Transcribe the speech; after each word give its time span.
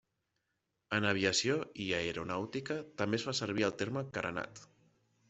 En 0.97 1.03
aviació 1.09 1.57
i 1.83 1.85
aeronàutica, 1.97 2.79
també 3.03 3.21
es 3.21 3.27
fa 3.29 3.35
servir 3.41 3.67
el 3.69 3.77
terme 3.83 4.05
carenat. 4.19 4.65